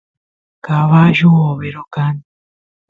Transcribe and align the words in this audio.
cabullu 0.65 1.29
overo 1.49 1.83
kan 1.93 2.15